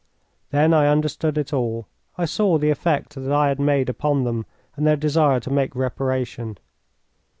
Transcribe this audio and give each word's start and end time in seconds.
Then 0.49 0.73
I 0.73 0.87
understood 0.87 1.37
it 1.37 1.53
all. 1.53 1.85
I 2.17 2.25
saw 2.25 2.57
the 2.57 2.71
effect 2.71 3.13
that 3.13 3.31
I 3.31 3.49
had 3.49 3.59
made 3.59 3.87
upon 3.87 4.23
them 4.23 4.47
and 4.75 4.87
their 4.87 4.95
desire 4.97 5.39
to 5.41 5.51
make 5.53 5.75
reparation. 5.75 6.57